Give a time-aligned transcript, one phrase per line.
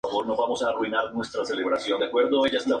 [0.03, 0.71] La zona es famosa
[1.13, 2.57] por ser un barrio obrero.